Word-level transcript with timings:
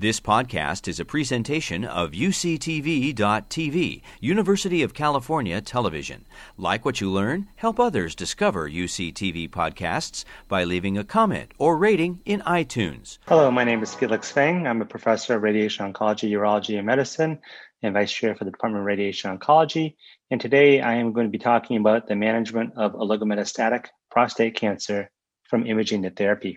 This 0.00 0.20
podcast 0.20 0.86
is 0.86 1.00
a 1.00 1.04
presentation 1.04 1.84
of 1.84 2.12
UCTV.tv, 2.12 4.02
University 4.20 4.82
of 4.84 4.94
California 4.94 5.60
Television. 5.60 6.24
Like 6.56 6.84
what 6.84 7.00
you 7.00 7.10
learn, 7.10 7.48
help 7.56 7.80
others 7.80 8.14
discover 8.14 8.70
UCTV 8.70 9.50
podcasts 9.50 10.24
by 10.46 10.62
leaving 10.62 10.96
a 10.96 11.02
comment 11.02 11.50
or 11.58 11.76
rating 11.76 12.20
in 12.24 12.42
iTunes. 12.42 13.18
Hello, 13.26 13.50
my 13.50 13.64
name 13.64 13.82
is 13.82 13.92
Felix 13.92 14.30
Feng. 14.30 14.68
I'm 14.68 14.80
a 14.82 14.86
professor 14.86 15.34
of 15.34 15.42
radiation 15.42 15.92
oncology, 15.92 16.30
urology, 16.30 16.76
and 16.76 16.86
medicine, 16.86 17.40
and 17.82 17.92
vice 17.92 18.12
chair 18.12 18.36
for 18.36 18.44
the 18.44 18.52
Department 18.52 18.82
of 18.82 18.86
Radiation 18.86 19.36
Oncology. 19.36 19.96
And 20.30 20.40
today 20.40 20.80
I 20.80 20.94
am 20.94 21.12
going 21.12 21.26
to 21.26 21.32
be 21.32 21.38
talking 21.38 21.76
about 21.76 22.06
the 22.06 22.14
management 22.14 22.74
of 22.76 22.92
oligometastatic 22.92 23.86
prostate 24.12 24.54
cancer 24.54 25.10
from 25.50 25.66
imaging 25.66 26.02
to 26.04 26.10
therapy. 26.10 26.56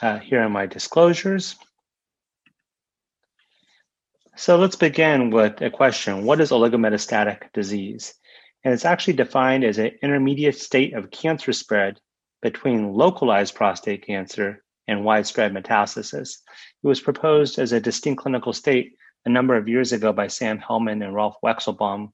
Uh, 0.00 0.18
here 0.18 0.40
are 0.40 0.48
my 0.48 0.66
disclosures. 0.66 1.56
So 4.36 4.56
let's 4.56 4.76
begin 4.76 5.30
with 5.30 5.60
a 5.60 5.70
question. 5.70 6.24
What 6.24 6.40
is 6.40 6.50
oligometastatic 6.50 7.52
disease? 7.52 8.14
And 8.64 8.72
it's 8.72 8.84
actually 8.84 9.14
defined 9.14 9.64
as 9.64 9.78
an 9.78 9.90
intermediate 10.00 10.56
state 10.56 10.94
of 10.94 11.10
cancer 11.10 11.52
spread 11.52 11.98
between 12.42 12.92
localized 12.92 13.56
prostate 13.56 14.06
cancer 14.06 14.62
and 14.86 15.04
widespread 15.04 15.52
metastasis. 15.52 16.36
It 16.84 16.86
was 16.86 17.00
proposed 17.00 17.58
as 17.58 17.72
a 17.72 17.80
distinct 17.80 18.22
clinical 18.22 18.52
state 18.52 18.92
a 19.26 19.28
number 19.28 19.56
of 19.56 19.68
years 19.68 19.92
ago 19.92 20.12
by 20.12 20.28
Sam 20.28 20.60
Hellman 20.60 21.04
and 21.04 21.12
Ralph 21.12 21.36
Weichselbaum. 21.44 22.12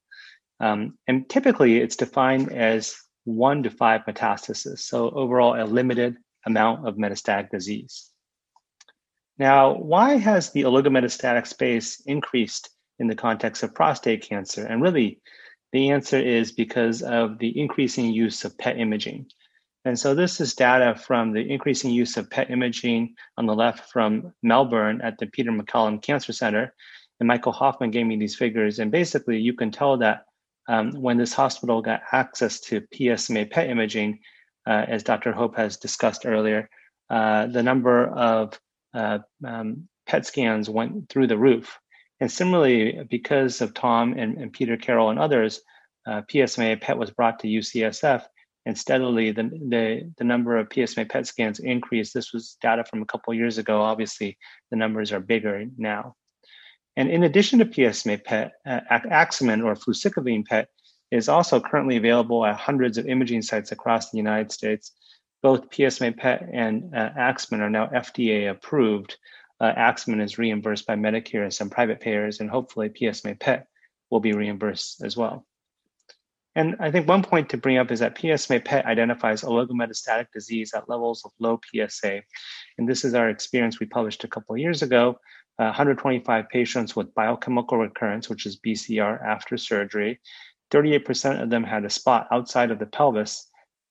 Um, 0.61 0.97
and 1.06 1.28
typically 1.28 1.80
it's 1.80 1.97
defined 1.97 2.51
as 2.51 2.97
one 3.25 3.62
to 3.64 3.70
five 3.70 4.06
metastases. 4.06 4.78
So 4.78 5.11
overall, 5.11 5.61
a 5.61 5.64
limited 5.64 6.16
amount 6.47 6.87
of 6.87 6.97
metastatic 6.97 7.51
disease. 7.51 8.11
Now, 9.39 9.75
why 9.75 10.16
has 10.16 10.51
the 10.51 10.62
oligometastatic 10.62 11.47
space 11.47 12.01
increased 12.07 12.70
in 12.98 13.09
the 13.09 13.17
context 13.17 13.62
of 13.62 13.75
prostate 13.75 14.23
cancer? 14.23 14.64
And 14.64 14.81
really, 14.81 15.20
the 15.73 15.91
answer 15.91 16.19
is 16.19 16.53
because 16.53 17.03
of 17.03 17.39
the 17.39 17.59
increasing 17.59 18.12
use 18.12 18.45
of 18.45 18.56
PET 18.59 18.78
imaging. 18.78 19.27
And 19.84 19.98
so 19.98 20.14
this 20.14 20.41
is 20.41 20.55
data 20.55 20.95
from 20.95 21.33
the 21.33 21.41
increasing 21.41 21.91
use 21.91 22.17
of 22.17 22.31
PET 22.31 22.51
imaging 22.51 23.14
on 23.36 23.47
the 23.47 23.55
left 23.55 23.91
from 23.91 24.33
Melbourne 24.42 25.01
at 25.03 25.19
the 25.19 25.27
Peter 25.27 25.51
MacCallum 25.51 26.01
Cancer 26.01 26.33
Center. 26.33 26.73
And 27.19 27.27
Michael 27.27 27.53
Hofman 27.53 27.92
gave 27.92 28.06
me 28.06 28.17
these 28.17 28.36
figures. 28.36 28.79
And 28.79 28.91
basically, 28.91 29.39
you 29.39 29.53
can 29.53 29.70
tell 29.70 29.98
that 29.98 30.25
um, 30.69 30.92
when 30.92 31.19
this 31.19 31.34
hospital 31.34 31.83
got 31.83 32.03
access 32.12 32.61
to 32.61 32.81
PSMA 32.95 33.51
PET 33.51 33.69
imaging, 33.69 34.20
uh, 34.67 34.84
as 34.89 35.03
Dr. 35.03 35.33
Hope 35.33 35.57
has 35.57 35.77
discussed 35.77 36.27
earlier, 36.27 36.69
uh, 37.11 37.47
the 37.47 37.62
number 37.62 38.07
of 38.07 38.59
uh, 38.95 39.19
um, 39.47 39.89
PET 40.07 40.27
scans 40.27 40.70
went 40.70 41.09
through 41.09 41.27
the 41.27 41.39
roof. 41.39 41.79
And 42.20 42.31
similarly, 42.31 43.07
because 43.11 43.61
of 43.61 43.75
Tom 43.75 44.15
and, 44.17 44.39
and 44.39 44.53
Peter 44.53 44.77
Carroll 44.77 45.11
and 45.11 45.19
others, 45.19 45.61
uh, 46.07 46.23
PSMA 46.33 46.81
PET 46.81 46.98
was 46.98 47.11
brought 47.11 47.39
to 47.41 47.48
UCSF, 47.48 48.23
and 48.67 48.79
steadily 48.79 49.31
the, 49.31 49.42
the, 49.42 50.12
the 50.17 50.25
number 50.25 50.57
of 50.57 50.69
PSMA 50.69 51.09
PET 51.09 51.27
scans 51.27 51.59
increased. 51.59 52.15
This 52.15 52.33
was 52.33 52.57
data 52.62 52.85
from 52.85 53.03
a 53.03 53.07
couple 53.07 53.35
years 53.35 53.59
ago. 53.59 53.83
Obviously, 53.83 54.39
the 54.70 54.77
numbers 54.77 55.12
are 55.12 55.20
bigger 55.20 55.65
now. 55.77 56.15
And 56.97 57.11
in 57.11 57.25
addition 57.25 57.59
to 57.59 57.65
PSMA 57.65 58.25
PET, 58.25 58.53
uh, 58.67 58.81
Axumin 58.91 59.65
or 59.65 59.75
fluciclovine 59.75 60.47
PET 60.47 60.69
is 61.15 61.29
also 61.29 61.61
currently 61.61 61.97
available 61.97 62.45
at 62.45 62.57
hundreds 62.57 62.98
of 62.98 63.07
imaging 63.07 63.41
sites 63.41 63.70
across 63.70 64.11
the 64.11 64.17
United 64.17 64.51
States. 64.51 64.93
Both 65.43 65.70
PSMA 65.70 66.17
PET 66.17 66.48
and 66.53 66.93
uh, 66.93 67.11
Axumin 67.17 67.61
are 67.61 67.70
now 67.70 67.87
FDA 67.87 68.51
approved. 68.51 69.17
Uh, 69.61 69.73
Axumin 69.77 70.20
is 70.20 70.39
reimbursed 70.39 70.87
by 70.87 70.97
Medicare 70.97 71.45
and 71.45 71.55
some 71.55 71.70
private 71.70 72.01
payers, 72.01 72.41
and 72.41 72.51
hopefully 72.51 72.89
PSMA 72.89 73.39
PET 73.39 73.69
will 74.11 74.19
be 74.19 74.33
reimbursed 74.33 75.05
as 75.05 75.17
well. 75.17 75.47
And 76.57 76.74
I 76.80 76.91
think 76.91 77.07
one 77.07 77.23
point 77.23 77.48
to 77.51 77.57
bring 77.57 77.79
up 77.79 77.92
is 77.92 78.01
that 78.01 78.17
PSMA 78.17 78.64
PET 78.64 78.85
identifies 78.85 79.42
oligometastatic 79.42 80.27
disease 80.33 80.74
at 80.74 80.89
levels 80.89 81.24
of 81.24 81.30
low 81.39 81.61
PSA. 81.73 82.23
And 82.79 82.89
this 82.89 83.05
is 83.05 83.14
our 83.14 83.29
experience 83.29 83.79
we 83.79 83.86
published 83.86 84.24
a 84.24 84.29
couple 84.29 84.57
years 84.57 84.83
ago. 84.83 85.19
Uh, 85.61 85.70
125 85.70 86.48
patients 86.48 86.97
with 86.97 87.14
biochemical 87.14 87.79
recurrence, 87.79 88.29
which 88.29 88.45
is 88.45 88.58
BCR 88.58 89.24
after 89.24 89.57
surgery, 89.57 90.19
38% 90.74 91.40
of 91.40 91.51
them 91.51 91.62
had 91.62 91.85
a 91.85 91.90
spot 91.90 92.27
outside 92.33 92.73
of 92.73 92.80
the 92.80 92.86
pelvis. 92.86 93.48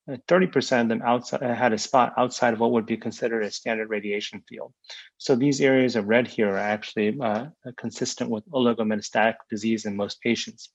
30% 0.09 0.81
of 0.81 0.89
them 0.89 1.01
outside, 1.01 1.41
had 1.41 1.71
a 1.71 1.77
spot 1.77 2.13
outside 2.17 2.53
of 2.53 2.59
what 2.59 2.71
would 2.71 2.85
be 2.85 2.97
considered 2.97 3.41
a 3.41 3.49
standard 3.49 3.89
radiation 3.89 4.43
field. 4.49 4.73
So 5.17 5.33
these 5.33 5.61
areas 5.61 5.95
of 5.95 6.09
red 6.09 6.27
here 6.27 6.49
are 6.49 6.57
actually 6.57 7.17
uh, 7.21 7.45
consistent 7.77 8.29
with 8.29 8.45
oligometastatic 8.49 9.35
disease 9.49 9.85
in 9.85 9.95
most 9.95 10.19
patients. 10.19 10.69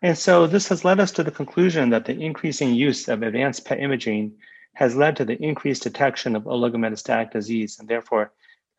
And 0.00 0.16
so 0.16 0.46
this 0.46 0.68
has 0.68 0.82
led 0.82 0.98
us 0.98 1.12
to 1.12 1.22
the 1.22 1.30
conclusion 1.30 1.90
that 1.90 2.06
the 2.06 2.18
increasing 2.18 2.72
use 2.74 3.08
of 3.08 3.22
advanced 3.22 3.66
PET 3.66 3.80
imaging 3.80 4.38
has 4.74 4.96
led 4.96 5.16
to 5.16 5.26
the 5.26 5.36
increased 5.42 5.82
detection 5.82 6.34
of 6.34 6.44
oligometastatic 6.44 7.32
disease 7.32 7.78
and 7.78 7.86
therefore 7.86 8.32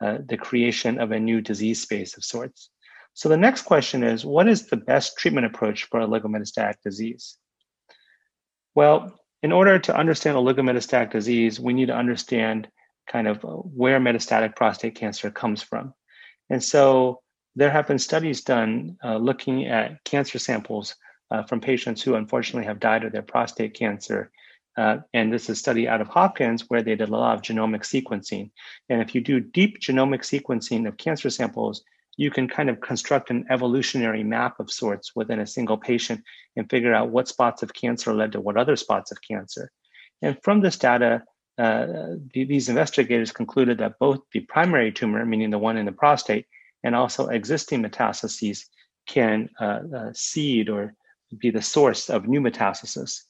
uh, 0.04 0.18
the 0.28 0.38
creation 0.38 1.00
of 1.00 1.12
a 1.12 1.20
new 1.20 1.40
disease 1.40 1.80
space 1.80 2.18
of 2.18 2.24
sorts. 2.24 2.71
So 3.14 3.30
the 3.30 3.38
next 3.38 3.64
question 3.64 4.04
is, 4.04 4.26
what 4.26 4.48
is 4.48 4.68
the 4.68 4.78
best 4.78 5.18
treatment 5.18 5.46
approach 5.46 5.86
for 5.86 6.00
oligometastatic 6.00 6.76
disease? 6.84 7.38
Well, 8.74 9.20
in 9.44 9.52
order 9.52 9.80
to 9.80 9.96
understand 9.96 10.38
oligometastatic 10.38 11.12
disease, 11.12 11.60
we 11.60 11.74
need 11.74 11.88
to 11.88 11.96
understand 11.96 12.70
kind 13.12 13.28
of 13.28 13.40
where 13.44 14.00
metastatic 14.00 14.56
prostate 14.56 14.96
cancer 14.96 15.32
comes 15.32 15.62
from. 15.62 15.94
And 16.50 16.64
so 16.64 17.22
there 17.56 17.72
have 17.72 17.88
been 17.88 18.00
studies 18.00 18.42
done 18.42 18.98
uh, 19.04 19.18
looking 19.18 19.66
at 19.66 20.04
cancer 20.06 20.40
samples 20.40 20.96
uh, 21.32 21.44
from 21.44 21.60
patients 21.60 22.02
who 22.02 22.16
unfortunately 22.16 22.66
have 22.66 22.80
died 22.80 23.04
of 23.04 23.12
their 23.12 23.22
prostate 23.22 23.74
cancer. 23.74 24.32
Uh, 24.78 24.98
and 25.14 25.34
this 25.34 25.44
is 25.44 25.50
a 25.50 25.56
study 25.56 25.88
out 25.88 26.02
of 26.02 26.08
Hopkins 26.08 26.70
where 26.70 26.82
they 26.82 26.96
did 26.96 27.10
a 27.10 27.12
lot 27.12 27.36
of 27.36 27.42
genomic 27.42 27.82
sequencing. 27.82 28.52
And 28.90 29.02
if 29.02 29.14
you 29.14 29.22
do 29.22 29.40
deep 29.40 29.80
genomic 29.80 30.22
sequencing 30.22 30.88
of 30.88 30.98
cancer 30.98 31.30
samples, 31.30 31.84
you 32.18 32.30
can 32.30 32.48
kind 32.48 32.70
of 32.70 32.82
construct 32.82 33.30
an 33.30 33.46
evolutionary 33.50 34.24
map 34.24 34.60
of 34.60 34.72
sorts 34.72 35.16
within 35.16 35.40
a 35.40 35.48
single 35.48 35.78
patient 35.78 36.22
and 36.56 36.70
figure 36.70 36.94
out 36.94 37.10
what 37.10 37.28
spots 37.28 37.64
of 37.64 37.74
cancer 37.74 38.14
led 38.14 38.32
to 38.34 38.42
what 38.42 38.58
other 38.58 38.76
spots 38.76 39.12
of 39.12 39.18
cancer. 39.22 39.72
And 40.22 40.38
from 40.44 40.62
this 40.62 40.78
data, 40.78 41.24
uh, 41.58 41.86
the, 42.34 42.46
these 42.46 42.70
investigators 42.70 43.32
concluded 43.32 43.78
that 43.80 44.00
both 44.00 44.20
the 44.32 44.42
primary 44.42 44.92
tumor, 44.92 45.26
meaning 45.26 45.50
the 45.50 45.58
one 45.58 45.78
in 45.78 45.86
the 45.86 45.92
prostate, 45.92 46.46
and 46.84 46.96
also 46.96 47.28
existing 47.28 47.84
metastases 47.84 48.66
can 49.08 49.50
uh, 49.60 49.80
uh, 49.96 50.10
seed 50.14 50.70
or 50.70 50.94
be 51.38 51.50
the 51.50 51.62
source 51.62 52.10
of 52.10 52.28
new 52.28 52.42
metastasis. 52.42 53.22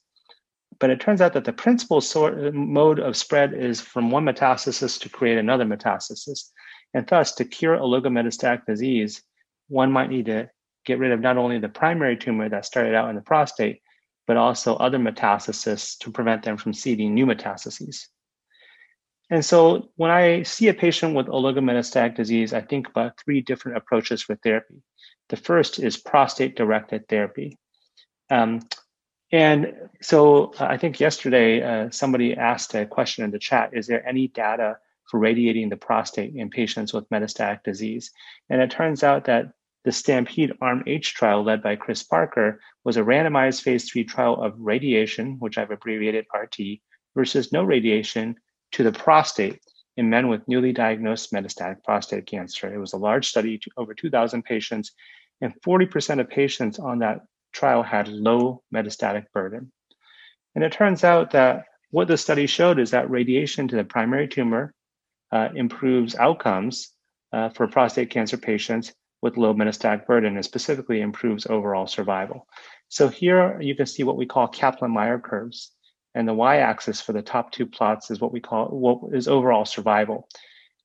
But 0.80 0.90
it 0.90 1.00
turns 1.00 1.22
out 1.22 1.34
that 1.34 1.46
the 1.46 1.54
principal 1.54 2.02
sort, 2.02 2.54
mode 2.54 3.00
of 3.00 3.18
spread 3.18 3.54
is 3.54 3.82
from 3.82 4.10
one 4.10 4.26
metastasis 4.26 5.00
to 5.02 5.10
create 5.10 5.38
another 5.38 5.66
metastasis. 5.66 6.50
And 6.94 7.08
thus, 7.08 7.34
to 7.36 7.46
cure 7.46 7.78
oligometastatic 7.78 8.66
disease, 8.66 9.22
one 9.70 9.92
might 9.92 10.10
need 10.10 10.26
to 10.26 10.50
get 10.86 11.00
rid 11.00 11.12
of 11.12 11.22
not 11.22 11.38
only 11.38 11.60
the 11.60 11.70
primary 11.70 12.18
tumor 12.18 12.50
that 12.50 12.66
started 12.66 12.96
out 12.96 13.10
in 13.10 13.16
the 13.16 13.22
prostate, 13.22 13.82
but 14.28 14.38
also 14.38 14.76
other 14.76 14.98
metastases 14.98 15.98
to 16.00 16.12
prevent 16.12 16.44
them 16.44 16.58
from 16.58 16.74
seeding 16.74 17.14
new 17.14 17.26
metastases. 17.26 18.08
And 19.30 19.46
so 19.46 19.90
when 19.96 20.12
I 20.12 20.44
see 20.44 20.68
a 20.68 20.74
patient 20.74 21.16
with 21.16 21.28
oligometastatic 21.28 22.16
disease, 22.16 22.54
I 22.54 22.62
think 22.62 22.90
about 22.90 23.18
three 23.18 23.42
different 23.42 23.78
approaches 23.78 24.22
for 24.22 24.36
therapy. 24.36 24.84
The 25.30 25.38
first 25.38 25.80
is 25.80 25.96
prostate 25.96 26.58
directed 26.58 27.08
therapy. 27.08 27.58
Um, 28.30 28.60
and 29.32 29.74
so 30.02 30.54
I 30.60 30.78
think 30.78 31.00
yesterday 31.00 31.62
uh, 31.62 31.90
somebody 31.92 32.36
asked 32.36 32.76
a 32.76 32.86
question 32.86 33.24
in 33.24 33.32
the 33.32 33.40
chat 33.40 33.70
Is 33.74 33.88
there 33.88 34.06
any 34.06 34.28
data 34.28 34.78
for 35.12 35.20
radiating 35.20 35.68
the 35.68 35.76
prostate 35.76 36.34
in 36.34 36.50
patients 36.50 36.94
with 36.94 37.10
metastatic 37.10 37.62
disease. 37.64 38.12
And 38.50 38.62
it 38.62 38.72
turns 38.72 39.04
out 39.04 39.26
that 39.26 39.52
the 39.84 39.92
Stampede 39.92 40.54
Arm 40.62 40.84
H 40.88 41.14
trial, 41.14 41.44
led 41.44 41.62
by 41.62 41.76
Chris 41.76 42.02
Parker, 42.02 42.62
was 42.86 42.96
a 42.96 43.02
randomized 43.04 43.62
phase 43.62 43.92
three 43.92 44.06
trial 44.06 44.42
of 44.42 44.54
radiation, 44.58 45.36
which 45.40 45.58
I've 45.58 45.72
abbreviated 45.72 46.26
RT, 46.34 46.80
versus 47.14 47.52
no 47.52 47.64
radiation 47.64 48.36
to 48.72 48.84
the 48.84 48.92
prostate 48.94 49.60
in 49.98 50.10
men 50.10 50.30
with 50.30 50.48
newly 50.48 50.72
diagnosed 50.72 51.34
metastatic 51.34 51.84
prostate 51.84 52.26
cancer. 52.26 52.74
It 52.74 52.80
was 52.80 52.94
a 52.94 52.98
large 52.98 53.28
study, 53.28 53.58
to 53.58 53.72
over 53.76 53.94
2,000 53.94 54.44
patients, 54.44 54.92
and 55.42 55.54
40% 55.62 56.22
of 56.22 56.30
patients 56.30 56.80
on 56.80 57.00
that 57.00 57.20
trial 57.52 57.84
had 57.84 58.08
low 58.08 58.64
metastatic 58.74 59.26
burden. 59.34 59.74
And 60.56 60.64
it 60.64 60.72
turns 60.72 61.04
out 61.04 61.32
that 61.32 61.66
what 61.90 62.08
the 62.08 62.16
study 62.18 62.48
showed 62.48 62.80
is 62.80 62.92
that 62.92 63.10
radiation 63.10 63.68
to 63.68 63.76
the 63.76 63.84
primary 63.84 64.30
tumor 64.30 64.74
uh, 65.32 65.50
improves 65.56 66.16
outcomes 66.16 66.90
uh, 67.34 67.50
for 67.50 67.68
prostate 67.68 68.10
cancer 68.10 68.38
patients 68.38 68.94
with 69.22 69.38
low 69.38 69.54
metastatic 69.54 70.06
burden 70.06 70.36
and 70.36 70.44
specifically 70.44 71.02
improves 71.02 71.46
overall 71.46 71.88
survival. 71.88 72.48
So 72.90 73.08
here 73.08 73.60
you 73.62 73.76
can 73.76 73.86
see 73.86 74.04
what 74.04 74.18
we 74.18 74.26
call 74.26 74.48
Kaplan-Meier 74.48 75.20
curves. 75.20 75.72
and 76.14 76.28
the 76.28 76.34
y-axis 76.34 77.00
for 77.00 77.14
the 77.14 77.22
top 77.22 77.54
two 77.54 77.66
plots 77.66 78.12
is 78.12 78.20
what 78.20 78.34
we 78.34 78.42
call 78.42 78.68
what 78.68 79.16
is 79.16 79.30
overall 79.30 79.64
survival. 79.64 80.28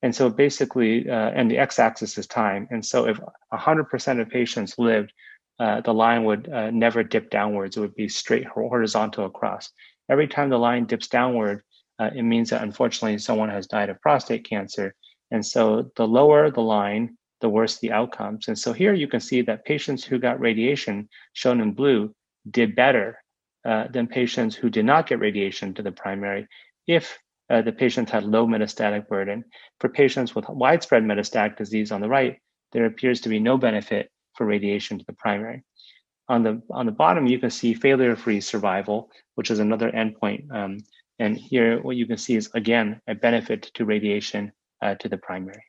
And 0.02 0.14
so 0.14 0.30
basically, 0.30 1.10
uh, 1.10 1.30
and 1.34 1.50
the 1.50 1.58
x-axis 1.58 2.16
is 2.16 2.28
time. 2.28 2.68
And 2.70 2.84
so 2.84 3.08
if 3.08 3.18
100% 3.52 4.20
of 4.20 4.28
patients 4.28 4.78
lived, 4.78 5.12
uh, 5.58 5.80
the 5.80 5.94
line 5.94 6.24
would 6.24 6.48
uh, 6.48 6.70
never 6.70 7.02
dip 7.02 7.30
downwards. 7.30 7.76
It 7.76 7.80
would 7.80 7.94
be 7.96 8.08
straight 8.08 8.46
horizontal 8.46 9.24
across. 9.24 9.70
Every 10.08 10.28
time 10.28 10.50
the 10.50 10.58
line 10.58 10.84
dips 10.84 11.08
downward, 11.08 11.62
uh, 11.98 12.10
it 12.14 12.22
means 12.22 12.50
that 12.50 12.62
unfortunately 12.62 13.18
someone 13.18 13.48
has 13.48 13.66
died 13.66 13.90
of 13.90 14.00
prostate 14.00 14.48
cancer. 14.48 14.94
And 15.30 15.44
so 15.44 15.90
the 15.96 16.06
lower 16.06 16.50
the 16.50 16.60
line, 16.60 17.16
the 17.40 17.48
worse 17.48 17.78
the 17.78 17.92
outcomes. 17.92 18.48
And 18.48 18.58
so 18.58 18.72
here 18.72 18.94
you 18.94 19.08
can 19.08 19.20
see 19.20 19.42
that 19.42 19.64
patients 19.64 20.04
who 20.04 20.18
got 20.18 20.40
radiation, 20.40 21.08
shown 21.32 21.60
in 21.60 21.72
blue, 21.72 22.14
did 22.50 22.76
better 22.76 23.18
uh, 23.64 23.88
than 23.88 24.06
patients 24.06 24.54
who 24.54 24.70
did 24.70 24.84
not 24.84 25.08
get 25.08 25.18
radiation 25.18 25.74
to 25.74 25.82
the 25.82 25.92
primary 25.92 26.46
if 26.86 27.18
uh, 27.50 27.62
the 27.62 27.72
patients 27.72 28.10
had 28.10 28.24
low 28.24 28.46
metastatic 28.46 29.08
burden. 29.08 29.44
For 29.80 29.88
patients 29.88 30.34
with 30.34 30.48
widespread 30.48 31.02
metastatic 31.02 31.56
disease 31.56 31.92
on 31.92 32.00
the 32.00 32.08
right, 32.08 32.38
there 32.72 32.86
appears 32.86 33.20
to 33.22 33.28
be 33.28 33.40
no 33.40 33.56
benefit 33.58 34.10
for 34.34 34.46
radiation 34.46 34.98
to 34.98 35.04
the 35.04 35.12
primary. 35.14 35.64
On 36.28 36.42
the, 36.42 36.62
on 36.70 36.86
the 36.86 36.92
bottom, 36.92 37.26
you 37.26 37.38
can 37.38 37.50
see 37.50 37.74
failure-free 37.74 38.40
survival, 38.40 39.10
which 39.36 39.50
is 39.50 39.60
another 39.60 39.90
endpoint. 39.90 40.50
Um, 40.52 40.78
and 41.18 41.36
here, 41.36 41.80
what 41.80 41.96
you 41.96 42.06
can 42.06 42.18
see 42.18 42.36
is, 42.36 42.50
again, 42.54 43.00
a 43.06 43.14
benefit 43.14 43.70
to 43.74 43.84
radiation 43.84 44.52
uh, 44.82 44.94
to 44.96 45.08
the 45.08 45.16
primary. 45.16 45.64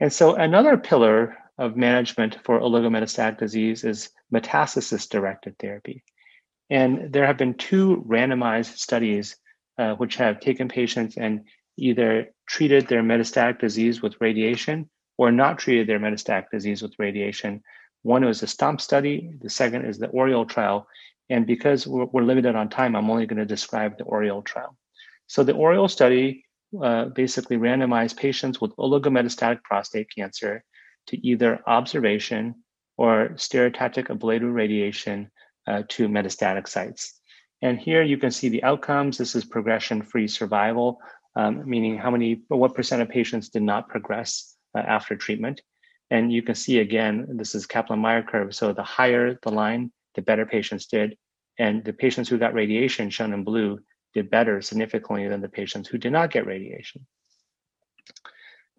And 0.00 0.12
so 0.12 0.34
another 0.34 0.76
pillar 0.76 1.36
of 1.58 1.76
management 1.76 2.38
for 2.44 2.58
oligometastatic 2.58 3.38
disease 3.38 3.84
is 3.84 4.10
metastasis-directed 4.34 5.56
therapy. 5.58 6.02
And 6.70 7.12
there 7.12 7.26
have 7.26 7.36
been 7.36 7.54
two 7.54 8.04
randomized 8.08 8.78
studies 8.78 9.36
uh, 9.78 9.94
which 9.94 10.16
have 10.16 10.40
taken 10.40 10.68
patients 10.68 11.16
and 11.16 11.44
either 11.76 12.30
treated 12.46 12.88
their 12.88 13.02
metastatic 13.02 13.60
disease 13.60 14.02
with 14.02 14.20
radiation 14.20 14.90
or 15.18 15.30
not 15.30 15.58
treated 15.58 15.86
their 15.86 16.00
metastatic 16.00 16.46
disease 16.50 16.82
with 16.82 16.98
radiation. 16.98 17.62
One 18.02 18.24
was 18.24 18.40
the 18.40 18.46
STOMP 18.46 18.80
study, 18.80 19.32
the 19.40 19.50
second 19.50 19.84
is 19.84 19.98
the 19.98 20.08
ORIOLE 20.08 20.46
trial. 20.46 20.88
And 21.32 21.46
because 21.46 21.86
we're, 21.86 22.30
limited 22.30 22.54
on 22.54 22.68
time, 22.68 22.94
I'm 22.94 23.10
only 23.10 23.26
going 23.26 23.38
to 23.38 23.54
describe 23.56 23.96
the 23.96 24.04
ORIOLE 24.04 24.42
trial. 24.42 24.76
So 25.28 25.42
the 25.42 25.54
ORIOLE 25.54 25.88
study 25.88 26.44
uh, 26.86 27.06
basically 27.06 27.56
randomized 27.56 28.16
patients 28.18 28.60
with 28.60 28.76
oligometastatic 28.76 29.62
prostate 29.62 30.08
cancer 30.14 30.62
to 31.08 31.14
either 31.26 31.60
observation 31.66 32.42
or 32.98 33.30
stereotactic 33.46 34.10
ablative 34.10 34.52
radiation 34.52 35.30
uh, 35.66 35.82
to 35.88 36.06
metastatic 36.06 36.68
sites. 36.68 37.18
And 37.62 37.78
here 37.78 38.02
you 38.02 38.18
can 38.18 38.30
see 38.30 38.50
the 38.50 38.64
outcomes. 38.70 39.16
This 39.16 39.34
is 39.34 39.44
progression-free 39.56 40.28
survival, 40.28 41.00
um, 41.34 41.66
meaning 41.66 41.96
how 41.96 42.10
many, 42.10 42.42
what 42.48 42.74
percent 42.74 43.00
of 43.00 43.08
patients 43.08 43.48
did 43.48 43.62
not 43.62 43.88
progress 43.88 44.54
uh, 44.76 44.80
after 44.80 45.16
treatment. 45.16 45.62
And 46.10 46.30
you 46.30 46.42
can 46.42 46.56
see 46.56 46.80
again, 46.80 47.26
this 47.40 47.54
is 47.54 47.64
Kaplan-Meier 47.64 48.24
curve. 48.24 48.54
So 48.54 48.74
the 48.74 48.82
higher 48.82 49.38
the 49.42 49.50
line, 49.50 49.92
the 50.14 50.20
better 50.20 50.44
patients 50.44 50.86
did. 50.86 51.16
And 51.58 51.84
the 51.84 51.92
patients 51.92 52.28
who 52.28 52.38
got 52.38 52.54
radiation, 52.54 53.10
shown 53.10 53.32
in 53.32 53.44
blue, 53.44 53.80
did 54.14 54.30
better 54.30 54.60
significantly 54.60 55.28
than 55.28 55.40
the 55.40 55.48
patients 55.48 55.88
who 55.88 55.98
did 55.98 56.12
not 56.12 56.30
get 56.30 56.46
radiation. 56.46 57.06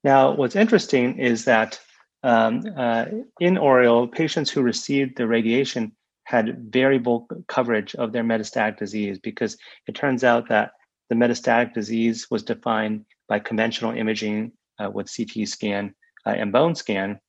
Now, 0.04 0.36
what's 0.36 0.56
interesting 0.56 1.18
is 1.20 1.46
that 1.46 1.80
um, 2.24 2.64
uh, 2.78 3.06
in 3.40 3.58
ORIOLE, 3.58 4.08
patients 4.08 4.50
who 4.50 4.62
received 4.62 5.18
the 5.18 5.28
radiation 5.28 5.94
had 6.25 6.72
variable 6.72 7.28
coverage 7.48 7.96
of 7.96 8.12
their 8.12 8.24
metastatic 8.24 8.78
disease 8.78 9.19
because 9.19 9.58
it 9.88 9.96
turns 9.96 10.24
out 10.24 10.48
that 10.50 10.72
the 11.10 11.16
metastatic 11.16 11.74
disease 11.74 12.28
was 12.31 12.44
defined 12.44 13.06
by 13.28 13.40
conventional 13.40 13.92
imaging 13.92 14.52
uh, 14.80 14.90
with 14.90 15.12
CT 15.16 15.48
scan 15.48 15.94
uh, 16.26 16.31
and 16.31 16.52
bone 16.52 16.76
scan, 16.76 17.19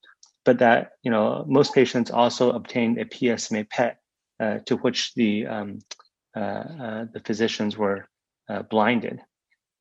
but 0.44 0.58
that 0.58 0.92
you 1.02 1.10
know 1.10 1.44
most 1.48 1.74
patients 1.74 2.10
also 2.10 2.52
obtained 2.52 2.98
a 2.98 3.04
PSMA 3.04 3.68
PET 3.68 3.98
uh, 4.40 4.58
to 4.66 4.76
which 4.76 5.14
the 5.14 5.46
um, 5.46 5.78
uh, 6.36 6.40
uh, 6.40 7.04
the 7.12 7.20
physicians 7.24 7.76
were 7.76 8.08
uh, 8.48 8.62
blinded. 8.62 9.20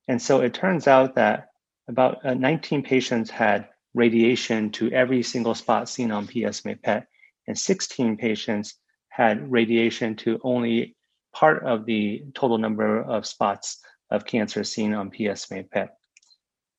And 0.07 0.21
so 0.21 0.41
it 0.41 0.53
turns 0.53 0.87
out 0.87 1.15
that 1.15 1.47
about 1.87 2.23
uh, 2.25 2.35
19 2.35 2.83
patients 2.83 3.29
had 3.29 3.67
radiation 3.93 4.69
to 4.71 4.91
every 4.91 5.23
single 5.23 5.55
spot 5.55 5.89
seen 5.89 6.11
on 6.11 6.27
PSMA 6.27 6.81
PET, 6.81 7.07
and 7.47 7.57
16 7.57 8.17
patients 8.17 8.75
had 9.09 9.51
radiation 9.51 10.15
to 10.17 10.39
only 10.43 10.95
part 11.33 11.63
of 11.63 11.85
the 11.85 12.23
total 12.35 12.57
number 12.57 13.01
of 13.01 13.25
spots 13.25 13.79
of 14.11 14.25
cancer 14.25 14.63
seen 14.63 14.93
on 14.93 15.09
PSMA 15.09 15.69
PET. 15.69 15.95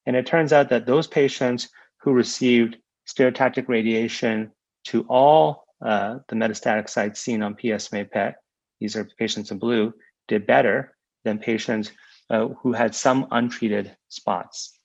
And 0.07 0.15
it 0.15 0.27
turns 0.27 0.53
out 0.53 0.69
that 0.69 0.87
those 0.87 1.07
patients 1.07 1.69
who 1.99 2.13
received 2.13 2.77
stereotactic 3.09 3.69
radiation 3.69 4.53
to 4.85 5.05
all 5.09 5.64
uh, 5.85 6.19
the 6.29 6.35
metastatic 6.35 6.89
sites 6.89 7.21
seen 7.21 7.43
on 7.43 7.55
PSMA 7.55 8.11
PET 8.11 8.37
these 8.81 8.97
are 8.97 9.05
patients 9.19 9.51
in 9.51 9.59
blue, 9.59 9.95
did 10.29 10.47
better 10.47 10.95
than 11.25 11.39
patients 11.39 11.91
uh, 12.31 12.49
who 12.49 12.73
had 12.73 12.95
some 12.95 13.27
untreated 13.31 13.97
spots. 14.09 14.79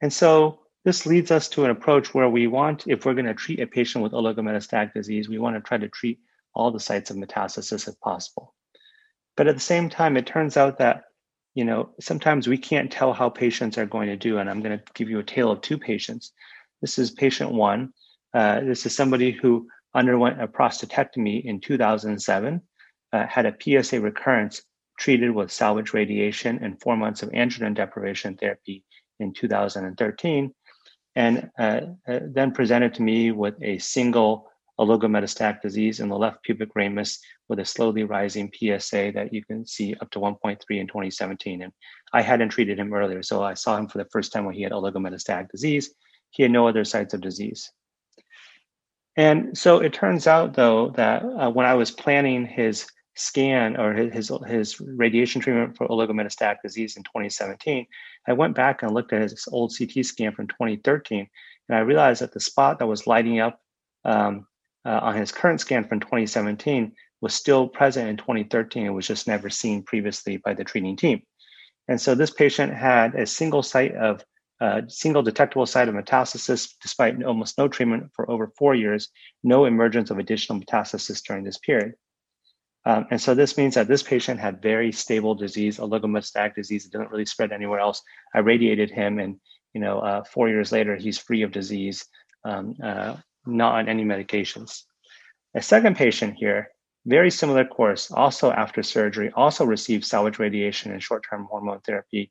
And 0.00 0.12
so 0.12 0.60
this 0.84 1.06
leads 1.06 1.30
us 1.30 1.48
to 1.50 1.64
an 1.64 1.70
approach 1.70 2.12
where 2.12 2.28
we 2.28 2.46
want, 2.46 2.86
if 2.86 3.04
we're 3.04 3.14
going 3.14 3.26
to 3.26 3.34
treat 3.34 3.60
a 3.60 3.66
patient 3.66 4.02
with 4.02 4.12
oligometastatic 4.12 4.94
disease, 4.94 5.28
we 5.28 5.38
want 5.38 5.56
to 5.56 5.60
try 5.60 5.78
to 5.78 5.88
treat 5.88 6.20
all 6.54 6.70
the 6.70 6.80
sites 6.80 7.10
of 7.10 7.16
metastasis 7.16 7.88
if 7.88 7.98
possible. 8.00 8.54
But 9.36 9.48
at 9.48 9.54
the 9.54 9.60
same 9.60 9.88
time, 9.88 10.16
it 10.16 10.26
turns 10.26 10.56
out 10.56 10.78
that 10.78 11.04
you 11.54 11.64
know 11.64 11.90
sometimes 12.00 12.46
we 12.46 12.58
can't 12.58 12.92
tell 12.92 13.12
how 13.12 13.28
patients 13.28 13.76
are 13.78 13.86
going 13.86 14.08
to 14.08 14.16
do. 14.16 14.38
And 14.38 14.50
I'm 14.50 14.60
going 14.60 14.78
to 14.78 14.84
give 14.94 15.08
you 15.08 15.18
a 15.18 15.24
tale 15.24 15.50
of 15.50 15.62
two 15.62 15.78
patients. 15.78 16.32
This 16.80 16.98
is 16.98 17.10
patient 17.10 17.52
one. 17.52 17.92
Uh, 18.34 18.60
this 18.60 18.86
is 18.86 18.94
somebody 18.94 19.30
who 19.30 19.68
underwent 19.94 20.40
a 20.40 20.48
prostatectomy 20.48 21.44
in 21.44 21.60
2007, 21.60 22.60
uh, 23.12 23.26
had 23.26 23.46
a 23.46 23.56
PSA 23.60 24.00
recurrence 24.00 24.62
treated 24.98 25.30
with 25.30 25.50
salvage 25.50 25.92
radiation 25.92 26.58
and 26.62 26.80
four 26.80 26.96
months 26.96 27.22
of 27.22 27.30
androgen 27.30 27.74
deprivation 27.74 28.36
therapy 28.36 28.84
in 29.20 29.32
2013, 29.32 30.54
and 31.14 31.50
uh, 31.58 31.80
uh, 32.08 32.20
then 32.26 32.52
presented 32.52 32.94
to 32.94 33.02
me 33.02 33.32
with 33.32 33.54
a 33.62 33.78
single 33.78 34.48
oligometastatic 34.80 35.60
disease 35.60 36.00
in 36.00 36.08
the 36.08 36.16
left 36.16 36.42
pubic 36.42 36.70
ramus 36.74 37.18
with 37.48 37.58
a 37.58 37.64
slowly 37.64 38.04
rising 38.04 38.50
PSA 38.52 39.12
that 39.14 39.32
you 39.32 39.44
can 39.44 39.66
see 39.66 39.94
up 40.00 40.10
to 40.10 40.18
1.3 40.18 40.56
in 40.70 40.86
2017. 40.86 41.62
And 41.62 41.72
I 42.12 42.22
hadn't 42.22 42.48
treated 42.48 42.78
him 42.78 42.92
earlier, 42.92 43.22
so 43.22 43.42
I 43.42 43.54
saw 43.54 43.76
him 43.76 43.88
for 43.88 43.98
the 43.98 44.08
first 44.10 44.32
time 44.32 44.46
when 44.46 44.54
he 44.54 44.62
had 44.62 44.72
oligometastatic 44.72 45.50
disease. 45.50 45.94
He 46.30 46.42
had 46.42 46.52
no 46.52 46.66
other 46.66 46.84
sites 46.84 47.12
of 47.12 47.20
disease. 47.20 47.70
And 49.16 49.56
so 49.56 49.78
it 49.78 49.92
turns 49.92 50.26
out, 50.26 50.54
though, 50.54 50.90
that 50.90 51.22
uh, 51.22 51.50
when 51.50 51.66
I 51.66 51.74
was 51.74 51.90
planning 51.90 52.46
his 52.46 52.86
scan 53.14 53.76
or 53.76 53.92
his, 53.92 54.30
his 54.46 54.80
radiation 54.80 55.40
treatment 55.40 55.76
for 55.76 55.86
oligometastatic 55.88 56.56
disease 56.62 56.96
in 56.96 57.02
2017, 57.02 57.86
I 58.26 58.32
went 58.32 58.54
back 58.54 58.82
and 58.82 58.94
looked 58.94 59.12
at 59.12 59.22
his 59.22 59.46
old 59.52 59.74
CT 59.76 60.04
scan 60.06 60.32
from 60.32 60.46
2013, 60.48 61.28
and 61.68 61.78
I 61.78 61.80
realized 61.80 62.22
that 62.22 62.32
the 62.32 62.40
spot 62.40 62.78
that 62.78 62.86
was 62.86 63.06
lighting 63.06 63.40
up 63.40 63.60
um, 64.04 64.46
uh, 64.84 65.00
on 65.02 65.16
his 65.16 65.30
current 65.30 65.60
scan 65.60 65.84
from 65.84 66.00
2017 66.00 66.92
was 67.20 67.34
still 67.34 67.68
present 67.68 68.08
in 68.08 68.16
2013. 68.16 68.86
It 68.86 68.90
was 68.90 69.06
just 69.06 69.28
never 69.28 69.50
seen 69.50 69.82
previously 69.82 70.38
by 70.38 70.54
the 70.54 70.64
treating 70.64 70.96
team. 70.96 71.22
And 71.88 72.00
so 72.00 72.14
this 72.14 72.30
patient 72.30 72.72
had 72.72 73.14
a 73.14 73.26
single 73.26 73.62
site 73.62 73.94
of 73.94 74.24
uh, 74.62 74.82
single 74.86 75.24
detectable 75.24 75.66
site 75.66 75.88
of 75.88 75.94
metastasis 75.96 76.74
despite 76.80 77.20
almost 77.24 77.58
no 77.58 77.66
treatment 77.66 78.10
for 78.14 78.30
over 78.30 78.46
four 78.56 78.76
years, 78.76 79.08
no 79.42 79.64
emergence 79.64 80.08
of 80.10 80.20
additional 80.20 80.60
metastasis 80.60 81.20
during 81.26 81.42
this 81.42 81.58
period. 81.58 81.94
Um, 82.84 83.06
and 83.10 83.20
so 83.20 83.34
this 83.34 83.58
means 83.58 83.74
that 83.74 83.88
this 83.88 84.04
patient 84.04 84.38
had 84.38 84.62
very 84.62 84.92
stable 84.92 85.34
disease, 85.34 85.78
oligometastatic 85.78 86.54
disease. 86.54 86.86
It 86.86 86.92
didn't 86.92 87.10
really 87.10 87.26
spread 87.26 87.50
anywhere 87.50 87.80
else. 87.80 88.02
I 88.36 88.38
radiated 88.38 88.90
him, 88.90 89.18
and 89.18 89.40
you 89.74 89.80
know, 89.80 89.98
uh, 89.98 90.22
four 90.24 90.48
years 90.48 90.70
later, 90.70 90.94
he's 90.94 91.18
free 91.18 91.42
of 91.42 91.50
disease, 91.50 92.06
um, 92.44 92.76
uh, 92.80 93.16
not 93.44 93.74
on 93.74 93.88
any 93.88 94.04
medications. 94.04 94.82
A 95.56 95.62
second 95.62 95.96
patient 95.96 96.34
here, 96.36 96.70
very 97.04 97.32
similar 97.32 97.64
course, 97.64 98.12
also 98.12 98.52
after 98.52 98.82
surgery, 98.84 99.32
also 99.34 99.64
received 99.64 100.04
salvage 100.04 100.38
radiation 100.38 100.92
and 100.92 101.02
short-term 101.02 101.48
hormone 101.50 101.80
therapy, 101.80 102.30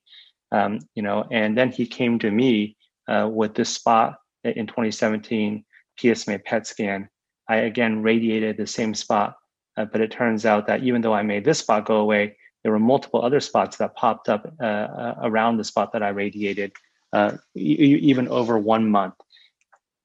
um, 0.52 0.80
you 0.96 1.04
know, 1.04 1.26
and 1.32 1.58
then 1.58 1.72
he 1.72 1.86
came 1.86 2.20
to 2.20 2.32
me 2.32 2.76
uh, 3.08 3.30
with 3.32 3.54
this 3.54 3.70
spot 3.70 4.16
in 4.44 4.68
2017 4.68 5.64
PSMA 6.00 6.44
PET 6.44 6.68
scan. 6.68 7.10
I 7.48 7.58
again 7.58 8.02
radiated 8.02 8.58
the 8.58 8.68
same 8.68 8.94
spot, 8.94 9.36
uh, 9.78 9.86
but 9.86 10.02
it 10.02 10.12
turns 10.12 10.46
out 10.46 10.68
that 10.68 10.84
even 10.84 11.02
though 11.02 11.14
I 11.14 11.24
made 11.24 11.46
this 11.46 11.60
spot 11.60 11.86
go 11.86 11.98
away, 11.98 12.38
there 12.64 12.72
were 12.72 12.80
multiple 12.80 13.24
other 13.24 13.40
spots 13.40 13.78
that 13.78 13.96
popped 13.96 14.30
up 14.30 14.54
uh, 14.60 14.64
uh 14.64 15.16
around 15.24 15.58
the 15.58 15.64
spot 15.64 15.94
that 15.94 16.04
I 16.04 16.10
radiated, 16.10 16.74
uh, 17.12 17.38
e- 17.56 18.00
even 18.02 18.28
over 18.28 18.58
one 18.58 18.90
month. 18.90 19.16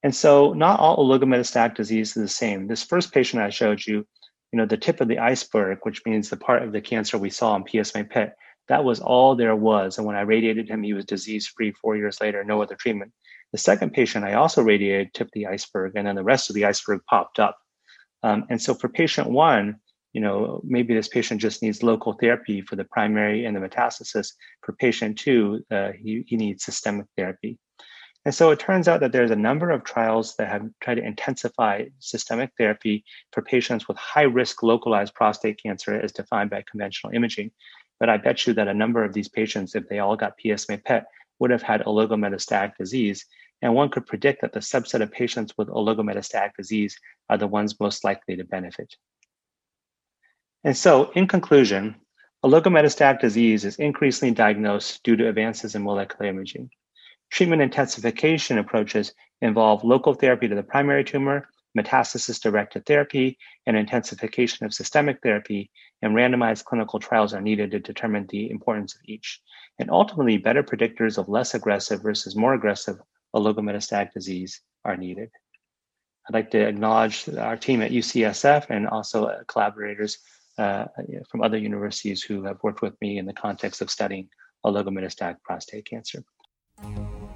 And 0.02 0.14
so, 0.14 0.52
not 0.52 0.80
all 0.80 0.98
oligometastatic 0.98 1.74
disease 1.74 2.16
is 2.16 2.22
the 2.22 2.28
same. 2.28 2.66
This 2.66 2.82
first 2.82 3.12
patient 3.12 3.42
I 3.42 3.50
showed 3.50 3.84
you 3.86 4.06
you 4.52 4.58
know, 4.58 4.66
the 4.66 4.76
tip 4.76 5.00
of 5.00 5.08
the 5.08 5.18
iceberg, 5.18 5.80
which 5.82 6.04
means 6.06 6.30
the 6.30 6.36
part 6.36 6.62
of 6.62 6.72
the 6.72 6.80
cancer 6.80 7.18
we 7.18 7.30
saw 7.30 7.52
on 7.52 7.64
PSMA 7.64 8.08
PET, 8.08 8.36
that 8.68 8.84
was 8.84 9.00
all 9.00 9.36
there 9.36 9.56
was. 9.56 9.98
And 9.98 10.06
when 10.06 10.16
I 10.16 10.22
radiated 10.22 10.68
him, 10.68 10.82
he 10.82 10.92
was 10.92 11.04
disease 11.04 11.46
free 11.46 11.72
four 11.72 11.96
years 11.96 12.20
later, 12.20 12.42
no 12.44 12.62
other 12.62 12.74
treatment. 12.74 13.12
The 13.52 13.58
second 13.58 13.92
patient 13.92 14.24
I 14.24 14.34
also 14.34 14.62
radiated 14.62 15.14
tipped 15.14 15.32
the 15.32 15.46
iceberg, 15.46 15.92
and 15.96 16.06
then 16.06 16.16
the 16.16 16.24
rest 16.24 16.50
of 16.50 16.54
the 16.54 16.64
iceberg 16.64 17.00
popped 17.08 17.38
up. 17.38 17.58
Um, 18.22 18.44
and 18.50 18.60
so 18.60 18.74
for 18.74 18.88
patient 18.88 19.30
one, 19.30 19.76
you 20.12 20.20
know, 20.20 20.60
maybe 20.64 20.94
this 20.94 21.08
patient 21.08 21.40
just 21.40 21.62
needs 21.62 21.82
local 21.82 22.14
therapy 22.14 22.62
for 22.62 22.74
the 22.74 22.84
primary 22.84 23.44
and 23.44 23.54
the 23.54 23.60
metastasis. 23.60 24.32
For 24.62 24.72
patient 24.72 25.18
two, 25.18 25.64
uh, 25.70 25.92
he, 25.92 26.24
he 26.26 26.36
needs 26.36 26.64
systemic 26.64 27.06
therapy. 27.16 27.58
And 28.24 28.34
so 28.34 28.50
it 28.50 28.58
turns 28.58 28.88
out 28.88 28.98
that 29.00 29.12
there's 29.12 29.30
a 29.30 29.36
number 29.36 29.70
of 29.70 29.84
trials 29.84 30.34
that 30.36 30.48
have 30.48 30.68
tried 30.80 30.96
to 30.96 31.04
intensify 31.04 31.84
systemic 32.00 32.50
therapy 32.58 33.04
for 33.32 33.40
patients 33.42 33.86
with 33.86 33.96
high 33.98 34.22
risk 34.22 34.64
localized 34.64 35.14
prostate 35.14 35.62
cancer 35.62 35.94
as 35.94 36.10
defined 36.10 36.50
by 36.50 36.64
conventional 36.68 37.12
imaging. 37.14 37.52
But 37.98 38.10
I 38.10 38.16
bet 38.16 38.46
you 38.46 38.52
that 38.54 38.68
a 38.68 38.74
number 38.74 39.04
of 39.04 39.12
these 39.12 39.28
patients, 39.28 39.74
if 39.74 39.88
they 39.88 39.98
all 39.98 40.16
got 40.16 40.38
PSMA 40.38 40.84
PET, 40.84 41.06
would 41.38 41.50
have 41.50 41.62
had 41.62 41.82
oligometastatic 41.82 42.76
disease. 42.76 43.26
And 43.62 43.74
one 43.74 43.88
could 43.88 44.06
predict 44.06 44.42
that 44.42 44.52
the 44.52 44.60
subset 44.60 45.00
of 45.00 45.10
patients 45.10 45.54
with 45.56 45.68
oligometastatic 45.68 46.50
disease 46.56 46.98
are 47.30 47.38
the 47.38 47.46
ones 47.46 47.80
most 47.80 48.04
likely 48.04 48.36
to 48.36 48.44
benefit. 48.44 48.94
And 50.64 50.76
so, 50.76 51.10
in 51.12 51.26
conclusion, 51.26 51.96
oligometastatic 52.44 53.20
disease 53.20 53.64
is 53.64 53.76
increasingly 53.76 54.34
diagnosed 54.34 55.02
due 55.04 55.16
to 55.16 55.28
advances 55.28 55.74
in 55.74 55.84
molecular 55.84 56.30
imaging. 56.30 56.70
Treatment 57.30 57.62
intensification 57.62 58.58
approaches 58.58 59.12
involve 59.40 59.84
local 59.84 60.14
therapy 60.14 60.48
to 60.48 60.54
the 60.54 60.62
primary 60.62 61.04
tumor, 61.04 61.48
metastasis 61.76 62.40
directed 62.40 62.86
therapy, 62.86 63.38
and 63.66 63.76
intensification 63.76 64.64
of 64.64 64.74
systemic 64.74 65.20
therapy, 65.22 65.70
and 66.02 66.14
randomized 66.14 66.64
clinical 66.64 66.98
trials 66.98 67.34
are 67.34 67.40
needed 67.40 67.70
to 67.70 67.78
determine 67.78 68.26
the 68.28 68.50
importance 68.50 68.94
of 68.94 69.00
each. 69.04 69.40
And 69.78 69.90
ultimately, 69.90 70.38
better 70.38 70.62
predictors 70.62 71.18
of 71.18 71.28
less 71.28 71.54
aggressive 71.54 72.02
versus 72.02 72.36
more 72.36 72.54
aggressive 72.54 72.96
oligometastatic 73.34 74.12
disease 74.12 74.60
are 74.84 74.96
needed. 74.96 75.30
I'd 76.28 76.34
like 76.34 76.50
to 76.52 76.66
acknowledge 76.66 77.28
our 77.28 77.56
team 77.56 77.82
at 77.82 77.92
UCSF 77.92 78.66
and 78.70 78.88
also 78.88 79.26
uh, 79.26 79.44
collaborators 79.46 80.18
uh, 80.58 80.86
from 81.30 81.42
other 81.42 81.58
universities 81.58 82.22
who 82.22 82.42
have 82.44 82.62
worked 82.62 82.82
with 82.82 82.94
me 83.00 83.18
in 83.18 83.26
the 83.26 83.32
context 83.32 83.80
of 83.82 83.90
studying 83.90 84.28
oligometastatic 84.64 85.36
prostate 85.42 85.86
cancer. 85.88 86.24